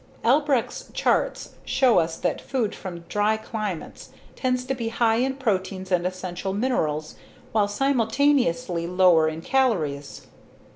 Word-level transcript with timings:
Albrecht's 0.25 0.89
charts 0.95 1.51
show 1.63 1.99
us 1.99 2.17
that 2.17 2.41
food 2.41 2.73
from 2.73 3.01
dry 3.01 3.37
climates 3.37 4.09
tends 4.35 4.65
to 4.65 4.73
be 4.73 4.89
high 4.89 5.17
in 5.17 5.35
proteins 5.35 5.91
and 5.91 6.07
essential 6.07 6.53
minerals 6.53 7.13
while 7.51 7.67
simultaneously 7.67 8.87
lower 8.87 9.27
in 9.29 9.41
calories. 9.43 10.25